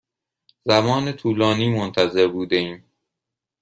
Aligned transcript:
زمان 0.65 1.11
طولانی 1.11 1.69
منتظر 1.69 2.27
بوده 2.27 2.55
ایم. 2.55 2.83